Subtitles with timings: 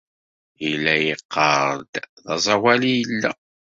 [0.65, 1.93] Yella yeqqar-d
[2.23, 3.31] d aẓawali i yella.